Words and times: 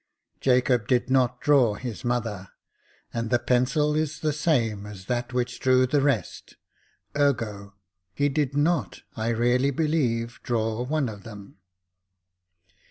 Jacob 0.39 0.87
did 0.87 1.11
not 1.11 1.39
draw 1.39 1.75
his 1.75 2.03
mother; 2.03 2.47
and 3.13 3.29
the 3.29 3.37
pencil 3.37 3.93
is 3.95 4.21
the 4.21 4.33
same 4.33 4.87
as 4.87 5.05
that 5.05 5.31
which 5.31 5.59
drew 5.59 5.85
the 5.85 6.01
rest— 6.01 6.55
ergo, 7.15 7.75
he 8.15 8.27
did 8.27 8.57
not, 8.57 9.03
I 9.15 9.27
really 9.27 9.69
believe, 9.69 10.39
draw 10.41 10.81
one 10.81 11.07
of 11.07 11.21
them. 11.21 11.57